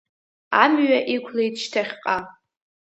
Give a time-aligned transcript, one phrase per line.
[0.63, 2.17] Амҩа иқәлеит шьҭахьҟа.